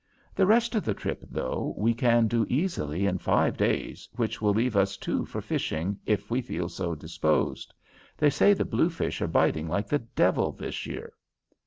[0.33, 4.51] The rest of the trip, though, we can do easily in five days, which will
[4.51, 7.71] leave us two for fishing, if we feel so disposed.
[8.17, 11.13] They say the blue fish are biting like the devil this year."